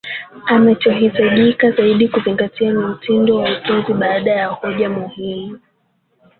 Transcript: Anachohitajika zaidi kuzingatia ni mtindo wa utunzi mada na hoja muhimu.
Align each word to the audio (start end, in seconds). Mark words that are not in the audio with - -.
Anachohitajika 0.45 1.71
zaidi 1.71 2.07
kuzingatia 2.07 2.71
ni 2.73 2.77
mtindo 2.83 3.35
wa 3.35 3.51
utunzi 3.57 3.93
mada 3.93 4.35
na 4.35 4.45
hoja 4.47 4.89
muhimu. 4.89 5.59